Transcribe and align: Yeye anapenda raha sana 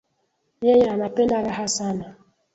Yeye 0.61 0.89
anapenda 0.89 1.41
raha 1.41 1.67
sana 1.67 2.15